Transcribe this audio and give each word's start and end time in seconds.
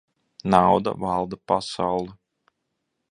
Nauda 0.51 0.93
valda 1.03 1.37
pasauli. 1.47 2.11